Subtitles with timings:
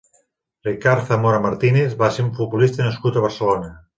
[0.67, 3.73] Ricard Zamora Martínez va ser un futbolista nascut a Barcelona.